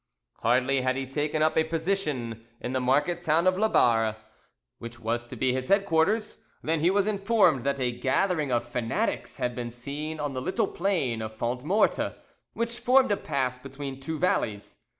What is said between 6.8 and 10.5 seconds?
was informed that a gathering of fanatics had been seen on the